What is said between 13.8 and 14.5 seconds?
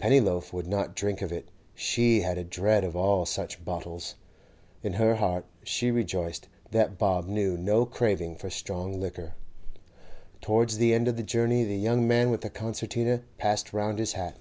his hat.